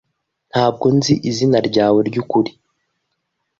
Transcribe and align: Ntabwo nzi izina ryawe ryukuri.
Ntabwo 0.51 0.85
nzi 0.97 1.13
izina 1.29 1.57
ryawe 1.69 1.99
ryukuri. 2.09 2.51